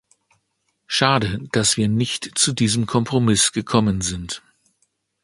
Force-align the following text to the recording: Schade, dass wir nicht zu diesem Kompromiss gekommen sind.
Schade, 0.87 1.47
dass 1.51 1.77
wir 1.77 1.87
nicht 1.87 2.31
zu 2.35 2.53
diesem 2.53 2.87
Kompromiss 2.87 3.51
gekommen 3.51 4.01
sind. 4.01 4.41